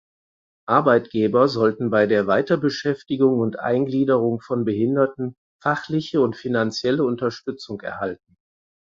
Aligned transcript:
Arbeitgeber 0.67 1.47
sollten 1.47 1.91
bei 1.91 2.07
der 2.07 2.25
Weiterbeschäftigung 2.25 3.37
und 3.37 3.59
Eingliederung 3.59 4.41
von 4.41 4.65
Behinderten 4.65 5.35
fachliche 5.61 6.21
und 6.21 6.35
finanzielle 6.35 7.03
Unterstützung 7.03 7.79
erhalten. 7.81 8.35